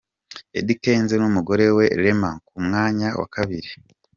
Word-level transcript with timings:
Eddy 0.59 0.73
Kenzo 0.83 1.15
n'umugore 1.17 1.65
we 1.75 1.85
Rema 2.03 2.31
ku 2.47 2.55
mwanya 2.65 3.07
wa 3.19 3.27
kabiri. 3.35 3.69